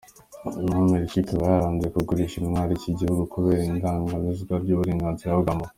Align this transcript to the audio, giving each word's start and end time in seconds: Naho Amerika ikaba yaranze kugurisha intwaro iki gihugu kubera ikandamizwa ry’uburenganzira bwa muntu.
Naho 0.65 0.81
Amerika 0.87 1.15
ikaba 1.19 1.43
yaranze 1.51 1.85
kugurisha 1.95 2.35
intwaro 2.37 2.71
iki 2.77 2.91
gihugu 2.99 3.21
kubera 3.33 3.61
ikandamizwa 3.77 4.53
ry’uburenganzira 4.63 5.41
bwa 5.41 5.53
muntu. 5.57 5.69